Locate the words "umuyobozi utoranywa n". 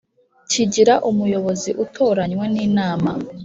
1.09-2.55